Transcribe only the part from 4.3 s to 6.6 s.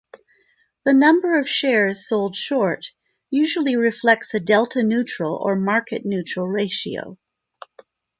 a delta-neutral or market-neutral